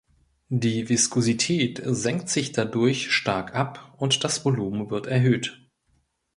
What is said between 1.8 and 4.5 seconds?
senkt sich dadurch stark ab und das